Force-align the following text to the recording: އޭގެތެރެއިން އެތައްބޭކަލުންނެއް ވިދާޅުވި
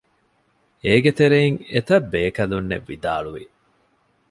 އޭގެތެރެއިން 0.83 1.59
އެތައްބޭކަލުންނެއް 1.71 2.87
ވިދާޅުވި 2.89 3.43